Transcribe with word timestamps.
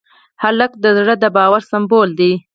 هلک 0.43 0.71
د 0.83 0.85
زړه 0.97 1.13
د 1.19 1.25
باور 1.35 1.61
سمبول 1.71 2.09
دی. 2.19 2.33